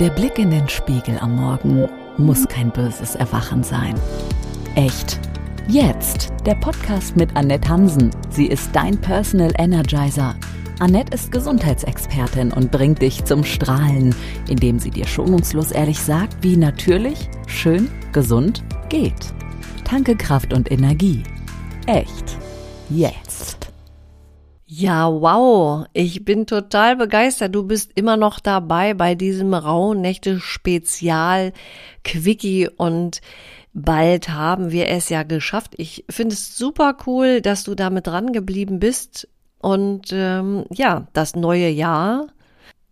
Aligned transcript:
Der 0.00 0.08
Blick 0.08 0.38
in 0.38 0.50
den 0.50 0.66
Spiegel 0.70 1.18
am 1.18 1.36
Morgen 1.36 1.86
muss 2.16 2.48
kein 2.48 2.70
böses 2.70 3.14
Erwachen 3.14 3.62
sein. 3.62 3.94
Echt. 4.74 5.20
Jetzt 5.68 6.32
der 6.46 6.54
Podcast 6.54 7.14
mit 7.14 7.36
Annette 7.36 7.68
Hansen. 7.68 8.10
Sie 8.30 8.46
ist 8.46 8.70
dein 8.72 8.98
Personal 8.98 9.52
Energizer. 9.58 10.34
Annette 10.78 11.14
ist 11.14 11.30
Gesundheitsexpertin 11.30 12.52
und 12.52 12.70
bringt 12.70 13.02
dich 13.02 13.22
zum 13.24 13.44
Strahlen, 13.44 14.14
indem 14.48 14.78
sie 14.78 14.90
dir 14.90 15.06
schonungslos 15.06 15.72
ehrlich 15.72 16.00
sagt, 16.00 16.42
wie 16.42 16.56
natürlich, 16.56 17.28
schön, 17.46 17.90
gesund 18.12 18.64
geht. 18.88 19.34
Tanke 19.84 20.16
Kraft 20.16 20.54
und 20.54 20.70
Energie. 20.70 21.22
Echt. 21.86 22.38
Jetzt. 22.88 23.61
Ja, 24.82 25.08
wow. 25.12 25.86
Ich 25.92 26.24
bin 26.24 26.44
total 26.44 26.96
begeistert. 26.96 27.54
Du 27.54 27.62
bist 27.62 27.92
immer 27.94 28.16
noch 28.16 28.40
dabei 28.40 28.94
bei 28.94 29.14
diesem 29.14 29.54
Rauhnächte-Spezial 29.54 31.52
Quickie 32.02 32.68
und 32.68 33.20
bald 33.72 34.30
haben 34.30 34.72
wir 34.72 34.88
es 34.88 35.08
ja 35.08 35.22
geschafft. 35.22 35.74
Ich 35.76 36.04
finde 36.10 36.34
es 36.34 36.58
super 36.58 36.96
cool, 37.06 37.40
dass 37.40 37.62
du 37.62 37.76
damit 37.76 38.08
dran 38.08 38.32
geblieben 38.32 38.80
bist 38.80 39.28
und 39.60 40.08
ähm, 40.10 40.64
ja, 40.72 41.06
das 41.12 41.36
neue 41.36 41.68
Jahr 41.68 42.26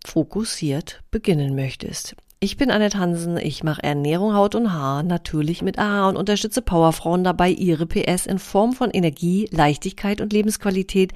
fokussiert 0.06 1.02
beginnen 1.10 1.56
möchtest. 1.56 2.14
Ich 2.42 2.56
bin 2.56 2.70
Annette 2.70 2.98
Hansen, 2.98 3.36
ich 3.36 3.64
mache 3.64 3.82
Ernährung, 3.82 4.32
Haut 4.32 4.54
und 4.54 4.72
Haar 4.72 5.02
natürlich 5.02 5.60
mit 5.60 5.78
AHA 5.78 6.08
und 6.08 6.16
unterstütze 6.16 6.62
Powerfrauen 6.62 7.22
dabei, 7.22 7.50
ihre 7.50 7.84
PS 7.84 8.24
in 8.24 8.38
Form 8.38 8.72
von 8.72 8.90
Energie, 8.90 9.46
Leichtigkeit 9.50 10.22
und 10.22 10.32
Lebensqualität 10.32 11.12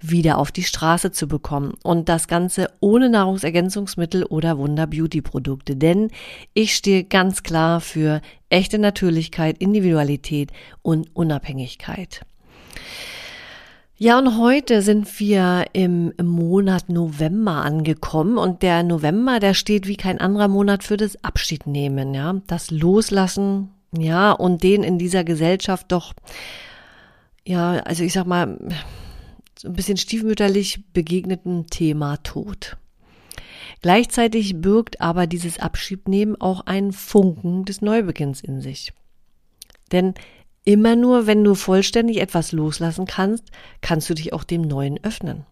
wieder 0.00 0.38
auf 0.38 0.52
die 0.52 0.62
Straße 0.62 1.10
zu 1.10 1.26
bekommen. 1.26 1.74
Und 1.82 2.08
das 2.08 2.28
Ganze 2.28 2.70
ohne 2.78 3.10
Nahrungsergänzungsmittel 3.10 4.22
oder 4.22 4.56
Wunder-Beauty-Produkte. 4.56 5.74
Denn 5.74 6.12
ich 6.54 6.76
stehe 6.76 7.02
ganz 7.02 7.42
klar 7.42 7.80
für 7.80 8.20
echte 8.48 8.78
Natürlichkeit, 8.78 9.58
Individualität 9.58 10.52
und 10.82 11.10
Unabhängigkeit. 11.12 12.24
Ja, 14.00 14.16
und 14.16 14.38
heute 14.38 14.80
sind 14.80 15.18
wir 15.18 15.64
im, 15.72 16.12
Monat 16.22 16.88
November 16.88 17.64
angekommen 17.64 18.38
und 18.38 18.62
der 18.62 18.84
November, 18.84 19.40
der 19.40 19.54
steht 19.54 19.88
wie 19.88 19.96
kein 19.96 20.20
anderer 20.20 20.46
Monat 20.46 20.84
für 20.84 20.96
das 20.96 21.24
Abschiednehmen, 21.24 22.14
ja, 22.14 22.40
das 22.46 22.70
Loslassen, 22.70 23.70
ja, 23.90 24.30
und 24.30 24.62
den 24.62 24.84
in 24.84 24.98
dieser 24.98 25.24
Gesellschaft 25.24 25.90
doch, 25.90 26.14
ja, 27.44 27.80
also 27.80 28.04
ich 28.04 28.12
sag 28.12 28.26
mal, 28.26 28.56
so 29.58 29.66
ein 29.66 29.74
bisschen 29.74 29.96
stiefmütterlich 29.96 30.84
begegneten 30.92 31.66
Thema 31.66 32.18
Tod. 32.18 32.76
Gleichzeitig 33.82 34.60
birgt 34.60 35.00
aber 35.00 35.26
dieses 35.26 35.58
Abschiednehmen 35.58 36.40
auch 36.40 36.60
einen 36.66 36.92
Funken 36.92 37.64
des 37.64 37.80
Neubeginns 37.80 38.42
in 38.42 38.60
sich. 38.60 38.92
Denn 39.90 40.14
Immer 40.68 40.96
nur, 40.96 41.26
wenn 41.26 41.44
du 41.44 41.54
vollständig 41.54 42.20
etwas 42.20 42.52
loslassen 42.52 43.06
kannst, 43.06 43.44
kannst 43.80 44.10
du 44.10 44.12
dich 44.12 44.34
auch 44.34 44.44
dem 44.44 44.60
Neuen 44.60 45.02
öffnen. 45.02 45.46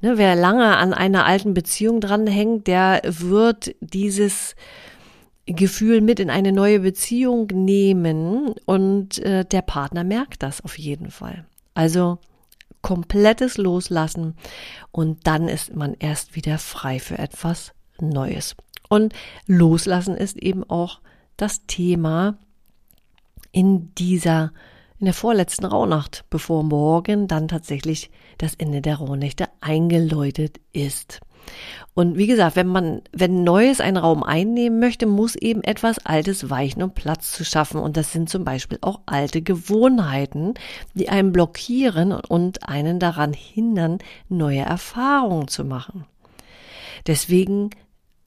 Ne, 0.00 0.18
wer 0.18 0.34
lange 0.34 0.76
an 0.78 0.92
einer 0.92 1.26
alten 1.26 1.54
Beziehung 1.54 2.00
dranhängt, 2.00 2.66
der 2.66 3.02
wird 3.04 3.72
dieses 3.78 4.56
Gefühl 5.46 6.00
mit 6.00 6.18
in 6.18 6.28
eine 6.28 6.50
neue 6.50 6.80
Beziehung 6.80 7.46
nehmen 7.54 8.52
und 8.66 9.20
äh, 9.20 9.44
der 9.44 9.62
Partner 9.62 10.02
merkt 10.02 10.42
das 10.42 10.60
auf 10.64 10.76
jeden 10.76 11.12
Fall. 11.12 11.44
Also 11.74 12.18
komplettes 12.82 13.58
Loslassen 13.58 14.34
und 14.90 15.24
dann 15.28 15.46
ist 15.46 15.76
man 15.76 15.94
erst 16.00 16.34
wieder 16.34 16.58
frei 16.58 16.98
für 16.98 17.16
etwas 17.16 17.74
Neues. 18.00 18.56
Und 18.88 19.12
Loslassen 19.46 20.16
ist 20.16 20.36
eben 20.36 20.68
auch 20.68 20.98
das 21.36 21.64
Thema 21.68 22.38
in 23.52 23.94
dieser, 23.94 24.52
in 24.98 25.06
der 25.06 25.14
vorletzten 25.14 25.64
Rauhnacht, 25.64 26.24
bevor 26.30 26.62
morgen 26.62 27.28
dann 27.28 27.48
tatsächlich 27.48 28.10
das 28.38 28.54
Ende 28.54 28.80
der 28.80 28.96
Rauhnächte 28.96 29.48
eingeläutet 29.60 30.60
ist. 30.72 31.20
Und 31.94 32.16
wie 32.16 32.26
gesagt, 32.26 32.56
wenn 32.56 32.68
man, 32.68 33.02
wenn 33.12 33.44
Neues 33.44 33.80
einen 33.80 33.96
Raum 33.96 34.22
einnehmen 34.22 34.78
möchte, 34.78 35.06
muss 35.06 35.34
eben 35.34 35.62
etwas 35.64 35.98
Altes 35.98 36.48
weichen, 36.48 36.82
um 36.82 36.92
Platz 36.92 37.32
zu 37.32 37.44
schaffen. 37.44 37.80
Und 37.80 37.96
das 37.96 38.12
sind 38.12 38.28
zum 38.28 38.44
Beispiel 38.44 38.78
auch 38.80 39.00
alte 39.06 39.42
Gewohnheiten, 39.42 40.54
die 40.94 41.08
einen 41.08 41.32
blockieren 41.32 42.12
und 42.12 42.68
einen 42.68 42.98
daran 42.98 43.32
hindern, 43.32 43.98
neue 44.28 44.60
Erfahrungen 44.60 45.48
zu 45.48 45.64
machen. 45.64 46.06
Deswegen 47.06 47.70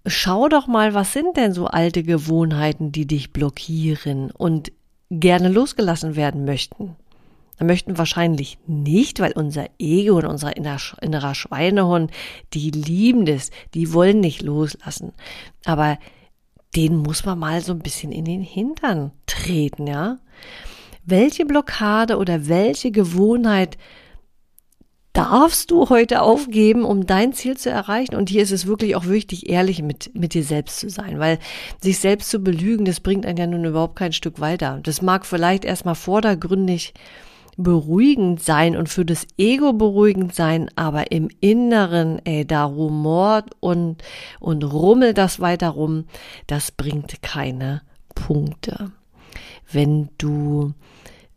schau 0.05 0.49
doch 0.49 0.67
mal, 0.67 0.93
was 0.93 1.13
sind 1.13 1.37
denn 1.37 1.53
so 1.53 1.67
alte 1.67 2.03
Gewohnheiten, 2.03 2.91
die 2.91 3.07
dich 3.07 3.31
blockieren 3.31 4.31
und 4.31 4.71
gerne 5.09 5.49
losgelassen 5.49 6.15
werden 6.15 6.45
möchten. 6.45 6.95
Wir 7.57 7.67
möchten 7.67 7.97
wahrscheinlich 7.97 8.57
nicht, 8.65 9.19
weil 9.19 9.33
unser 9.33 9.67
Ego 9.77 10.17
und 10.17 10.25
unser 10.25 10.57
innerer 10.57 11.35
Schweinehund, 11.35 12.11
die 12.53 12.71
lieben 12.71 13.25
das, 13.25 13.51
die 13.73 13.93
wollen 13.93 14.19
nicht 14.19 14.41
loslassen. 14.41 15.13
Aber 15.65 15.99
den 16.75 16.97
muss 16.97 17.25
man 17.25 17.37
mal 17.37 17.61
so 17.61 17.71
ein 17.71 17.79
bisschen 17.79 18.11
in 18.11 18.25
den 18.25 18.41
Hintern 18.41 19.11
treten, 19.27 19.85
ja? 19.87 20.17
Welche 21.05 21.45
Blockade 21.45 22.17
oder 22.17 22.47
welche 22.47 22.91
Gewohnheit 22.91 23.77
darfst 25.13 25.69
du 25.69 25.89
heute 25.89 26.21
aufgeben, 26.21 26.83
um 26.83 27.05
dein 27.05 27.33
Ziel 27.33 27.55
zu 27.55 27.69
erreichen? 27.69 28.15
Und 28.15 28.29
hier 28.29 28.41
ist 28.41 28.51
es 28.51 28.65
wirklich 28.65 28.95
auch 28.95 29.05
wichtig, 29.05 29.49
ehrlich 29.49 29.81
mit, 29.83 30.11
mit 30.15 30.33
dir 30.33 30.43
selbst 30.43 30.79
zu 30.79 30.89
sein, 30.89 31.19
weil 31.19 31.39
sich 31.81 31.99
selbst 31.99 32.29
zu 32.29 32.39
belügen, 32.39 32.85
das 32.85 32.99
bringt 32.99 33.25
einen 33.25 33.37
ja 33.37 33.47
nun 33.47 33.65
überhaupt 33.65 33.95
kein 33.95 34.11
Stück 34.11 34.39
weiter. 34.39 34.79
Das 34.83 35.01
mag 35.01 35.25
vielleicht 35.25 35.65
erstmal 35.65 35.95
vordergründig 35.95 36.93
beruhigend 37.55 38.41
sein 38.41 38.75
und 38.75 38.89
für 38.89 39.05
das 39.05 39.27
Ego 39.37 39.73
beruhigend 39.73 40.33
sein, 40.33 40.71
aber 40.75 41.11
im 41.11 41.29
Inneren, 41.39 42.19
ey, 42.25 42.45
da 42.45 42.63
rumort 42.63 43.51
und, 43.59 44.03
und 44.39 44.63
rummelt 44.63 45.19
das 45.19 45.39
weiter 45.39 45.69
rum, 45.69 46.05
das 46.47 46.71
bringt 46.71 47.21
keine 47.21 47.83
Punkte. 48.15 48.91
Wenn 49.71 50.09
du 50.17 50.73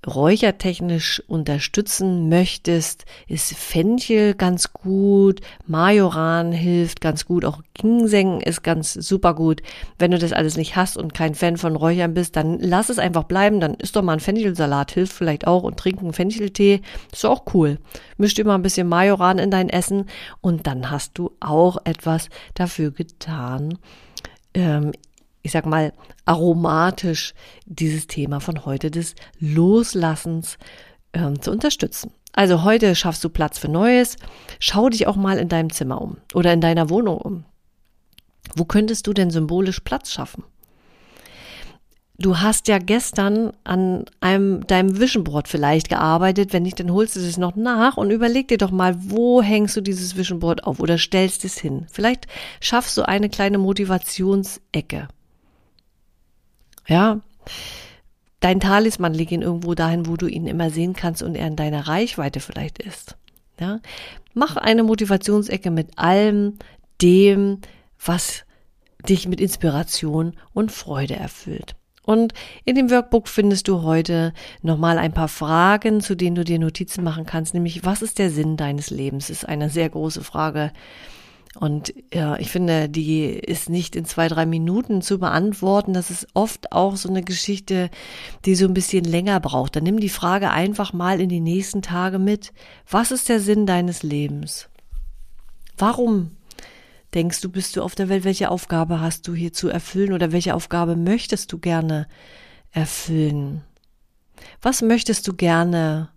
räuchertechnisch 0.06 1.22
unterstützen 1.26 2.28
möchtest, 2.28 3.04
ist 3.26 3.54
Fenchel 3.54 4.34
ganz 4.34 4.72
gut, 4.72 5.40
Majoran 5.66 6.52
hilft 6.52 7.00
ganz 7.00 7.24
gut, 7.26 7.44
auch 7.44 7.60
Ginseng 7.74 8.40
ist 8.40 8.62
ganz 8.62 8.92
super 8.92 9.34
gut. 9.34 9.62
Wenn 9.98 10.12
du 10.12 10.18
das 10.18 10.32
alles 10.32 10.56
nicht 10.56 10.76
hast 10.76 10.96
und 10.96 11.14
kein 11.14 11.34
Fan 11.34 11.56
von 11.56 11.76
Räuchern 11.76 12.14
bist, 12.14 12.36
dann 12.36 12.58
lass 12.60 12.88
es 12.88 12.98
einfach 12.98 13.24
bleiben, 13.24 13.60
dann 13.60 13.74
isst 13.74 13.96
doch 13.96 14.02
mal 14.02 14.14
ein 14.14 14.20
Fenchelsalat, 14.20 14.92
hilft 14.92 15.12
vielleicht 15.12 15.46
auch 15.46 15.62
und 15.62 15.76
trink 15.76 16.00
einen 16.00 16.12
Fencheltee, 16.12 16.82
ist 17.12 17.26
auch 17.26 17.42
cool. 17.54 17.78
Misch 18.16 18.34
dir 18.34 18.44
mal 18.44 18.54
ein 18.54 18.62
bisschen 18.62 18.88
Majoran 18.88 19.38
in 19.38 19.50
dein 19.50 19.68
Essen 19.68 20.06
und 20.40 20.66
dann 20.66 20.90
hast 20.90 21.18
du 21.18 21.32
auch 21.40 21.78
etwas 21.84 22.28
dafür 22.54 22.92
getan, 22.92 23.78
ähm, 24.54 24.92
ich 25.46 25.52
sag 25.52 25.64
mal, 25.64 25.92
aromatisch 26.24 27.32
dieses 27.66 28.08
Thema 28.08 28.40
von 28.40 28.64
heute 28.64 28.90
des 28.90 29.14
Loslassens 29.38 30.58
ähm, 31.12 31.40
zu 31.40 31.52
unterstützen. 31.52 32.10
Also 32.32 32.64
heute 32.64 32.96
schaffst 32.96 33.22
du 33.22 33.28
Platz 33.28 33.58
für 33.58 33.68
Neues. 33.68 34.16
Schau 34.58 34.88
dich 34.88 35.06
auch 35.06 35.14
mal 35.14 35.38
in 35.38 35.48
deinem 35.48 35.70
Zimmer 35.70 36.02
um 36.02 36.18
oder 36.34 36.52
in 36.52 36.60
deiner 36.60 36.90
Wohnung 36.90 37.18
um. 37.18 37.44
Wo 38.56 38.64
könntest 38.64 39.06
du 39.06 39.12
denn 39.12 39.30
symbolisch 39.30 39.80
Platz 39.80 40.10
schaffen? 40.10 40.42
Du 42.18 42.40
hast 42.40 42.66
ja 42.66 42.78
gestern 42.78 43.52
an 43.62 44.06
einem, 44.20 44.66
deinem 44.66 44.98
Vision 44.98 45.22
Board 45.22 45.48
vielleicht 45.48 45.90
gearbeitet. 45.90 46.52
Wenn 46.52 46.62
nicht, 46.64 46.80
dann 46.80 46.90
holst 46.90 47.14
du 47.14 47.20
es 47.20 47.36
noch 47.36 47.54
nach 47.56 47.98
und 47.98 48.10
überleg 48.10 48.48
dir 48.48 48.58
doch 48.58 48.70
mal, 48.70 48.96
wo 48.98 49.42
hängst 49.42 49.76
du 49.76 49.80
dieses 49.80 50.16
Vision 50.16 50.40
Board 50.40 50.64
auf 50.64 50.80
oder 50.80 50.98
stellst 50.98 51.44
es 51.44 51.58
hin. 51.58 51.86
Vielleicht 51.92 52.26
schaffst 52.60 52.96
du 52.96 53.06
eine 53.06 53.28
kleine 53.28 53.58
Motivationsecke. 53.58 55.08
Ja, 56.86 57.20
dein 58.40 58.60
Talisman 58.60 59.14
liegt 59.14 59.32
ihn 59.32 59.42
irgendwo 59.42 59.74
dahin, 59.74 60.06
wo 60.06 60.16
du 60.16 60.26
ihn 60.26 60.46
immer 60.46 60.70
sehen 60.70 60.94
kannst 60.94 61.22
und 61.22 61.34
er 61.34 61.46
in 61.46 61.56
deiner 61.56 61.88
Reichweite 61.88 62.40
vielleicht 62.40 62.78
ist. 62.78 63.16
Ja, 63.58 63.80
mach 64.34 64.56
eine 64.56 64.82
Motivationsecke 64.82 65.70
mit 65.70 65.98
allem 65.98 66.58
dem, 67.02 67.58
was 68.04 68.44
dich 69.08 69.26
mit 69.26 69.40
Inspiration 69.40 70.34
und 70.52 70.72
Freude 70.72 71.16
erfüllt. 71.16 71.74
Und 72.06 72.34
in 72.64 72.76
dem 72.76 72.90
Workbook 72.90 73.26
findest 73.26 73.66
du 73.66 73.82
heute 73.82 74.32
nochmal 74.62 74.96
ein 74.98 75.12
paar 75.12 75.28
Fragen, 75.28 76.00
zu 76.00 76.14
denen 76.14 76.36
du 76.36 76.44
dir 76.44 76.58
Notizen 76.60 77.02
machen 77.02 77.26
kannst, 77.26 77.52
nämlich 77.52 77.84
was 77.84 78.00
ist 78.00 78.20
der 78.20 78.30
Sinn 78.30 78.56
deines 78.56 78.90
Lebens? 78.90 79.28
Ist 79.28 79.48
eine 79.48 79.70
sehr 79.70 79.88
große 79.90 80.22
Frage, 80.22 80.72
und 81.58 81.94
ja, 82.12 82.36
ich 82.36 82.50
finde, 82.50 82.88
die 82.88 83.24
ist 83.24 83.70
nicht 83.70 83.96
in 83.96 84.04
zwei, 84.04 84.28
drei 84.28 84.44
Minuten 84.44 85.00
zu 85.00 85.18
beantworten. 85.18 85.94
Das 85.94 86.10
ist 86.10 86.26
oft 86.34 86.72
auch 86.72 86.96
so 86.96 87.08
eine 87.08 87.22
Geschichte, 87.22 87.90
die 88.44 88.54
so 88.54 88.66
ein 88.66 88.74
bisschen 88.74 89.04
länger 89.04 89.40
braucht. 89.40 89.76
Dann 89.76 89.84
nimm 89.84 89.98
die 89.98 90.10
Frage 90.10 90.50
einfach 90.50 90.92
mal 90.92 91.20
in 91.20 91.28
die 91.28 91.40
nächsten 91.40 91.82
Tage 91.82 92.18
mit. 92.18 92.52
Was 92.90 93.10
ist 93.10 93.28
der 93.28 93.40
Sinn 93.40 93.64
deines 93.64 94.02
Lebens? 94.02 94.68
Warum 95.78 96.32
denkst 97.14 97.40
du, 97.40 97.50
bist 97.50 97.76
du 97.76 97.82
auf 97.82 97.94
der 97.94 98.08
Welt? 98.08 98.24
Welche 98.24 98.50
Aufgabe 98.50 99.00
hast 99.00 99.26
du 99.26 99.34
hier 99.34 99.52
zu 99.52 99.68
erfüllen 99.68 100.12
oder 100.12 100.32
welche 100.32 100.54
Aufgabe 100.54 100.94
möchtest 100.94 101.52
du 101.52 101.58
gerne 101.58 102.06
erfüllen? 102.70 103.62
Was 104.60 104.82
möchtest 104.82 105.26
du 105.26 105.32
gerne 105.32 106.10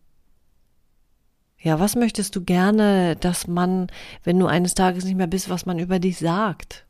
ja, 1.62 1.80
was 1.80 1.96
möchtest 1.96 2.36
du 2.36 2.44
gerne, 2.44 3.16
dass 3.18 3.48
man, 3.48 3.88
wenn 4.24 4.40
du 4.40 4.48
eines 4.48 4.76
Tages 4.76 5.04
nicht 5.04 5.18
mehr 5.18 5.28
bist, 5.28 5.50
was 5.50 5.66
man 5.66 5.78
über 5.78 6.00
dich 6.00 6.18
sagt? 6.18 6.86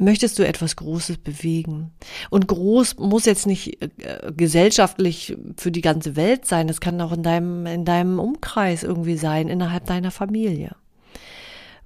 Möchtest 0.00 0.38
du 0.38 0.46
etwas 0.46 0.76
Großes 0.76 1.18
bewegen? 1.18 1.92
Und 2.30 2.46
groß 2.46 2.98
muss 2.98 3.24
jetzt 3.24 3.46
nicht 3.46 3.82
äh, 3.82 4.32
gesellschaftlich 4.36 5.36
für 5.56 5.72
die 5.72 5.80
ganze 5.80 6.14
Welt 6.14 6.44
sein. 6.44 6.68
Es 6.68 6.80
kann 6.80 7.00
auch 7.00 7.12
in 7.12 7.22
deinem, 7.22 7.66
in 7.66 7.84
deinem 7.84 8.18
Umkreis 8.20 8.84
irgendwie 8.84 9.16
sein, 9.16 9.48
innerhalb 9.48 9.86
deiner 9.86 10.12
Familie. 10.12 10.76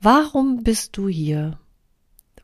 Warum 0.00 0.62
bist 0.62 0.96
du 0.96 1.08
hier? 1.08 1.58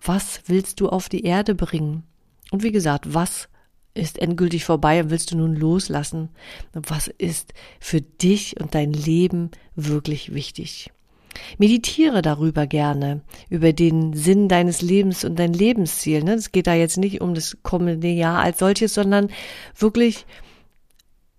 Was 0.03 0.43
willst 0.47 0.81
du 0.81 0.89
auf 0.89 1.09
die 1.09 1.25
Erde 1.25 1.55
bringen? 1.55 2.05
Und 2.51 2.63
wie 2.63 2.73
gesagt, 2.73 3.13
was 3.13 3.49
ist 3.99 4.19
endgültig 4.19 4.65
vorbei 4.65 5.03
und 5.03 5.11
willst 5.11 5.33
du 5.33 5.37
nun 5.37 5.55
loslassen? 5.55 6.31
Was 6.73 7.09
ist 7.09 7.53
für 7.81 8.01
dich 8.01 8.61
und 8.61 8.75
dein 8.75 8.93
Leben 8.93 9.51
wirklich 9.75 10.33
wichtig? 10.35 10.91
Meditiere 11.59 12.23
darüber 12.23 12.67
gerne, 12.67 13.23
über 13.49 13.73
den 13.73 14.15
Sinn 14.15 14.49
deines 14.49 14.83
Lebens 14.83 15.25
und 15.25 15.39
dein 15.39 15.53
Lebensziel. 15.53 16.25
Ne? 16.25 16.35
Es 16.35 16.53
geht 16.53 16.67
da 16.67 16.75
jetzt 16.75 16.97
nicht 16.97 17.21
um 17.21 17.35
das 17.35 17.59
kommende 17.63 18.09
Jahr 18.09 18.41
als 18.41 18.59
solches, 18.59 18.95
sondern 18.95 19.31
wirklich 19.77 20.27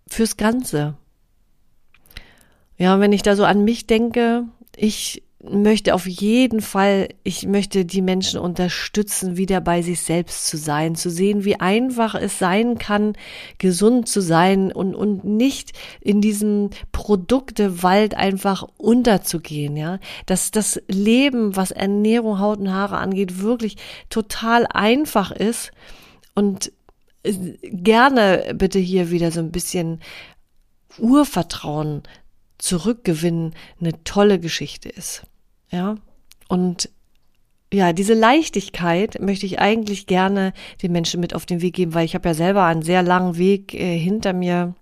fürs 0.07 0.37
Ganze. 0.37 0.95
Ja, 2.77 2.99
wenn 2.99 3.11
ich 3.11 3.23
da 3.23 3.35
so 3.35 3.43
an 3.43 3.63
mich 3.63 3.87
denke, 3.87 4.45
ich 4.75 5.23
möchte 5.41 5.93
auf 5.95 6.05
jeden 6.05 6.61
Fall, 6.61 7.09
ich 7.23 7.45
möchte 7.45 7.85
die 7.85 8.01
Menschen 8.01 8.39
unterstützen, 8.39 9.37
wieder 9.37 9.61
bei 9.61 9.81
sich 9.81 10.01
selbst 10.01 10.47
zu 10.47 10.57
sein, 10.57 10.95
zu 10.95 11.09
sehen, 11.09 11.45
wie 11.45 11.59
einfach 11.59 12.13
es 12.13 12.39
sein 12.39 12.77
kann, 12.77 13.13
gesund 13.57 14.09
zu 14.09 14.21
sein 14.21 14.71
und, 14.71 14.95
und 14.95 15.23
nicht 15.23 15.71
in 16.01 16.19
diesem 16.19 16.71
Produktewald 16.91 18.15
einfach 18.15 18.67
unterzugehen, 18.77 19.77
ja. 19.77 19.99
Dass 20.25 20.51
das 20.51 20.81
Leben, 20.87 21.55
was 21.55 21.71
Ernährung, 21.71 22.39
Haut 22.39 22.59
und 22.59 22.73
Haare 22.73 22.97
angeht, 22.97 23.39
wirklich 23.39 23.77
total 24.09 24.67
einfach 24.67 25.31
ist 25.31 25.71
und 26.35 26.73
äh, 27.23 27.33
gerne 27.63 28.53
bitte 28.55 28.79
hier 28.79 29.09
wieder 29.09 29.31
so 29.31 29.39
ein 29.39 29.51
bisschen 29.51 30.01
Urvertrauen 30.97 32.03
zurückgewinnen 32.59 33.55
eine 33.79 34.03
tolle 34.03 34.39
Geschichte 34.39 34.89
ist. 34.89 35.23
Ja. 35.71 35.95
Und 36.47 36.89
ja, 37.71 37.93
diese 37.93 38.13
Leichtigkeit 38.13 39.21
möchte 39.21 39.45
ich 39.45 39.59
eigentlich 39.59 40.07
gerne 40.07 40.53
den 40.81 40.91
Menschen 40.91 41.19
mit 41.19 41.35
auf 41.35 41.45
den 41.45 41.61
Weg 41.61 41.75
geben, 41.75 41.93
weil 41.93 42.05
ich 42.05 42.15
habe 42.15 42.29
ja 42.29 42.33
selber 42.33 42.65
einen 42.65 42.81
sehr 42.81 43.03
langen 43.03 43.37
Weg 43.37 43.73
äh, 43.73 43.97
hinter 43.97 44.33
mir. 44.33 44.73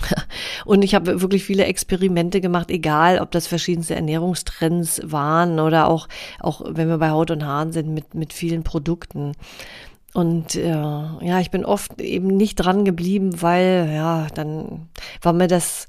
Und 0.64 0.82
ich 0.82 0.94
habe 0.94 1.20
wirklich 1.20 1.44
viele 1.44 1.64
Experimente 1.64 2.40
gemacht, 2.40 2.70
egal 2.70 3.20
ob 3.20 3.30
das 3.30 3.46
verschiedenste 3.46 3.94
Ernährungstrends 3.94 5.00
waren 5.04 5.60
oder 5.60 5.88
auch, 5.88 6.08
auch 6.40 6.62
wenn 6.66 6.88
wir 6.88 6.98
bei 6.98 7.10
Haut 7.10 7.30
und 7.30 7.44
Haaren 7.44 7.72
sind, 7.72 7.92
mit, 7.92 8.14
mit 8.14 8.32
vielen 8.32 8.62
Produkten. 8.62 9.32
Und 10.12 10.56
äh, 10.56 10.70
ja, 10.70 11.40
ich 11.40 11.50
bin 11.50 11.64
oft 11.64 12.00
eben 12.00 12.26
nicht 12.28 12.56
dran 12.56 12.84
geblieben, 12.84 13.40
weil 13.42 13.90
ja, 13.94 14.26
dann 14.34 14.88
war 15.22 15.32
mir 15.32 15.46
das 15.46 15.86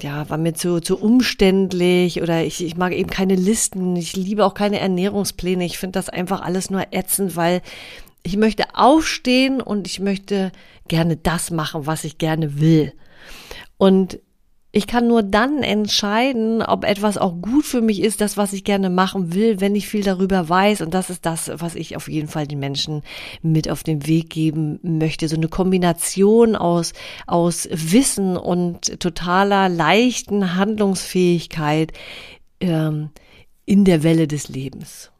ja, 0.00 0.28
war 0.30 0.38
mir 0.38 0.54
zu, 0.54 0.80
zu 0.80 0.98
umständlich 0.98 2.22
oder 2.22 2.44
ich, 2.44 2.64
ich 2.64 2.76
mag 2.76 2.92
eben 2.92 3.10
keine 3.10 3.34
Listen. 3.34 3.96
Ich 3.96 4.16
liebe 4.16 4.44
auch 4.44 4.54
keine 4.54 4.80
Ernährungspläne. 4.80 5.64
Ich 5.64 5.78
finde 5.78 5.98
das 5.98 6.08
einfach 6.08 6.40
alles 6.42 6.70
nur 6.70 6.92
ätzend, 6.92 7.36
weil 7.36 7.62
ich 8.22 8.36
möchte 8.36 8.74
aufstehen 8.74 9.60
und 9.60 9.86
ich 9.86 10.00
möchte 10.00 10.52
gerne 10.88 11.16
das 11.16 11.50
machen, 11.50 11.86
was 11.86 12.04
ich 12.04 12.18
gerne 12.18 12.60
will. 12.60 12.92
Und 13.78 14.18
ich 14.72 14.86
kann 14.86 15.08
nur 15.08 15.24
dann 15.24 15.64
entscheiden, 15.64 16.62
ob 16.62 16.84
etwas 16.84 17.18
auch 17.18 17.34
gut 17.42 17.64
für 17.64 17.80
mich 17.80 18.00
ist, 18.00 18.20
das, 18.20 18.36
was 18.36 18.52
ich 18.52 18.62
gerne 18.62 18.88
machen 18.88 19.34
will, 19.34 19.60
wenn 19.60 19.74
ich 19.74 19.88
viel 19.88 20.04
darüber 20.04 20.48
weiß. 20.48 20.80
Und 20.80 20.94
das 20.94 21.10
ist 21.10 21.26
das, 21.26 21.50
was 21.54 21.74
ich 21.74 21.96
auf 21.96 22.08
jeden 22.08 22.28
Fall 22.28 22.46
den 22.46 22.60
Menschen 22.60 23.02
mit 23.42 23.68
auf 23.68 23.82
den 23.82 24.06
Weg 24.06 24.30
geben 24.30 24.78
möchte. 24.82 25.26
So 25.26 25.34
eine 25.34 25.48
Kombination 25.48 26.54
aus, 26.54 26.92
aus 27.26 27.68
Wissen 27.72 28.36
und 28.36 29.00
totaler 29.00 29.68
leichten 29.68 30.54
Handlungsfähigkeit 30.54 31.92
ähm, 32.60 33.10
in 33.66 33.84
der 33.84 34.04
Welle 34.04 34.28
des 34.28 34.48
Lebens. 34.48 35.10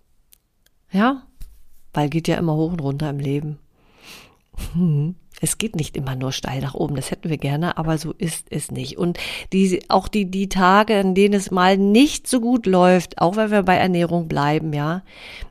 Ja? 0.92 1.26
Weil 1.92 2.08
geht 2.08 2.28
ja 2.28 2.36
immer 2.36 2.54
hoch 2.54 2.70
und 2.70 2.82
runter 2.82 3.10
im 3.10 3.18
Leben. 3.18 3.58
Hm. 4.74 5.14
Es 5.40 5.58
geht 5.58 5.74
nicht 5.74 5.96
immer 5.96 6.14
nur 6.14 6.32
steil 6.32 6.60
nach 6.60 6.74
oben, 6.74 6.96
das 6.96 7.10
hätten 7.10 7.30
wir 7.30 7.38
gerne, 7.38 7.78
aber 7.78 7.98
so 7.98 8.12
ist 8.12 8.46
es 8.50 8.70
nicht. 8.70 8.98
Und 8.98 9.18
die, 9.52 9.82
auch 9.88 10.06
die, 10.06 10.30
die 10.30 10.48
Tage, 10.48 11.00
in 11.00 11.14
denen 11.14 11.34
es 11.34 11.50
mal 11.50 11.78
nicht 11.78 12.28
so 12.28 12.40
gut 12.40 12.66
läuft, 12.66 13.18
auch 13.20 13.36
wenn 13.36 13.50
wir 13.50 13.62
bei 13.62 13.76
Ernährung 13.76 14.28
bleiben, 14.28 14.72
ja, 14.72 15.02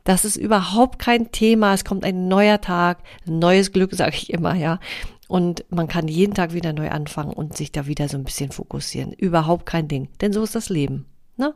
das 0.04 0.24
ist 0.24 0.36
überhaupt 0.36 0.98
kein 0.98 1.32
Thema. 1.32 1.74
Es 1.74 1.84
kommt 1.84 2.04
ein 2.04 2.28
neuer 2.28 2.60
Tag, 2.60 2.98
neues 3.26 3.72
Glück, 3.72 3.94
sage 3.94 4.14
ich 4.14 4.32
immer, 4.32 4.54
ja. 4.54 4.78
Und 5.26 5.64
man 5.70 5.86
kann 5.86 6.08
jeden 6.08 6.34
Tag 6.34 6.54
wieder 6.54 6.72
neu 6.72 6.90
anfangen 6.90 7.32
und 7.32 7.56
sich 7.56 7.70
da 7.70 7.86
wieder 7.86 8.08
so 8.08 8.16
ein 8.16 8.24
bisschen 8.24 8.50
fokussieren. 8.50 9.12
Überhaupt 9.12 9.64
kein 9.64 9.86
Ding. 9.86 10.08
Denn 10.20 10.32
so 10.32 10.42
ist 10.42 10.56
das 10.56 10.70
Leben. 10.70 11.06
Ne? 11.36 11.54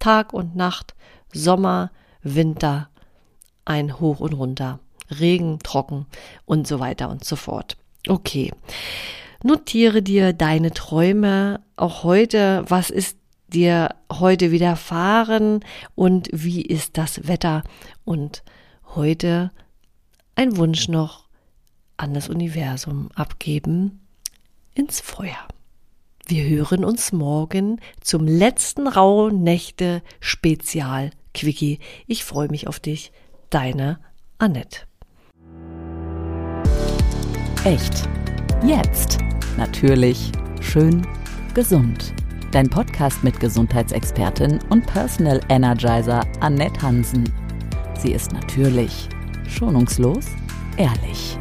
Tag 0.00 0.32
und 0.32 0.56
Nacht, 0.56 0.96
Sommer, 1.32 1.92
Winter, 2.22 2.88
ein 3.64 4.00
Hoch 4.00 4.18
und 4.18 4.32
runter. 4.32 4.80
Regen, 5.20 5.58
trocken 5.62 6.06
und 6.44 6.66
so 6.66 6.80
weiter 6.80 7.08
und 7.10 7.24
so 7.24 7.36
fort. 7.36 7.76
Okay. 8.08 8.52
Notiere 9.44 10.02
dir 10.02 10.32
deine 10.32 10.70
Träume 10.70 11.60
auch 11.76 12.04
heute. 12.04 12.64
Was 12.68 12.90
ist 12.90 13.18
dir 13.48 13.94
heute 14.10 14.50
widerfahren 14.50 15.60
und 15.94 16.28
wie 16.32 16.62
ist 16.62 16.96
das 16.96 17.26
Wetter? 17.26 17.64
Und 18.04 18.44
heute 18.94 19.50
ein 20.34 20.56
Wunsch 20.56 20.88
noch 20.88 21.28
an 21.96 22.14
das 22.14 22.28
Universum 22.28 23.10
abgeben 23.14 24.00
ins 24.74 25.00
Feuer. 25.00 25.48
Wir 26.26 26.44
hören 26.44 26.84
uns 26.84 27.12
morgen 27.12 27.80
zum 28.00 28.26
letzten 28.26 28.86
Rauhnächte 28.86 30.02
Spezial 30.20 31.10
Quickie. 31.34 31.80
Ich 32.06 32.24
freue 32.24 32.48
mich 32.48 32.68
auf 32.68 32.80
dich. 32.80 33.12
Deine 33.50 33.98
Annette. 34.38 34.91
Echt. 37.64 38.08
Jetzt. 38.66 39.18
Natürlich. 39.56 40.32
Schön. 40.60 41.06
Gesund. 41.54 42.12
Dein 42.50 42.68
Podcast 42.68 43.22
mit 43.22 43.38
Gesundheitsexpertin 43.38 44.58
und 44.68 44.84
Personal 44.86 45.40
Energizer 45.48 46.26
Annette 46.40 46.82
Hansen. 46.82 47.32
Sie 48.00 48.10
ist 48.10 48.32
natürlich, 48.32 49.08
schonungslos, 49.46 50.26
ehrlich. 50.76 51.38